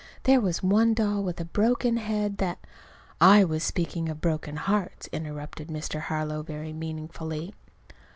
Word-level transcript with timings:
"There 0.23 0.41
was 0.41 0.63
one 0.63 0.95
doll 0.95 1.23
with 1.23 1.39
a 1.39 1.45
broken 1.45 1.97
head 1.97 2.37
that" 2.39 2.57
"I 3.37 3.43
was 3.43 3.63
speaking 3.63 4.09
of 4.09 4.19
broken 4.19 4.55
hearts," 4.55 5.05
interrupted 5.11 5.67
Mr. 5.67 5.99
Harlow, 6.01 6.41
very 6.41 6.73
meaningfully. 6.73 7.53